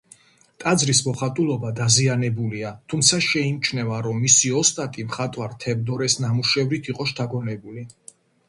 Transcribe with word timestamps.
ტაძრის 0.61 1.01
მოხატულობა 1.07 1.71
დაზიანებულია, 1.79 2.71
თუმცა 2.93 3.19
შეიმჩნევა, 3.27 4.01
რომ 4.07 4.19
მისი 4.23 4.53
ოსტატი 4.63 5.07
მხატვარ 5.11 5.57
თევდორეს 5.67 6.19
ნამუშევრით 6.27 6.95
იყო 6.97 7.11
შთაგონებული. 7.13 7.89